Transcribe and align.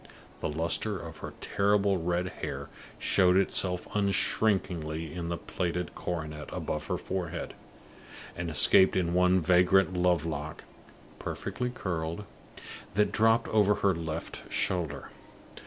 The 0.39 0.49
luster 0.49 0.97
of 0.97 1.17
her 1.17 1.35
terrible 1.41 1.99
red 1.99 2.27
hair 2.41 2.69
showed 2.97 3.37
itself 3.37 3.87
unshrinkingly 3.93 5.13
in 5.13 5.31
a 5.31 5.37
plaited 5.37 5.93
coronet 5.93 6.49
above 6.51 6.87
her 6.87 6.97
forehead, 6.97 7.53
and 8.35 8.49
escaped 8.49 8.95
in 8.97 9.13
one 9.13 9.39
vagrant 9.39 9.93
love 9.93 10.25
lock, 10.25 10.63
perfectly 11.19 11.69
curled, 11.69 12.23
that 12.95 13.11
dropped 13.11 13.47
over 13.49 13.75
her 13.75 13.93
left 13.93 14.51
shoulder. 14.51 15.11